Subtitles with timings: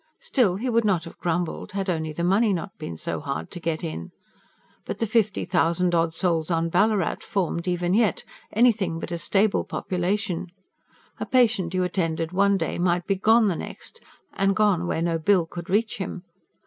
[0.19, 3.59] Still, he would not have grumbled, had only the money not been so hard to
[3.59, 4.09] get in.
[4.83, 9.63] But the fifty thousand odd souls on Ballarat formed, even yet, anything but a stable
[9.63, 10.47] population:
[11.19, 13.99] a patient you attended one day might be gone the next,
[14.33, 16.23] and gone where no bill could reach him.